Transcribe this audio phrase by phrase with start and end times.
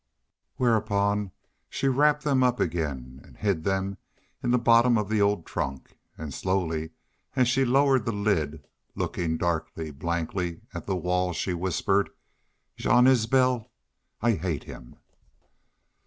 [0.55, 1.29] Whereupon
[1.69, 3.99] she wrapped them up again and hid them
[4.41, 6.89] in the bottom of the old trunk, and slowly,
[7.35, 12.09] as she lowered the lid, looking darkly, blankly at the wall, she whispered:
[12.75, 13.69] "Jean Isbel!...
[14.23, 14.95] I hate him!"